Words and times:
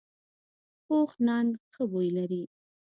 پوخ 0.85 1.11
نان 1.27 1.47
ښه 1.73 1.83
بوی 1.91 2.09
لري 2.17 2.43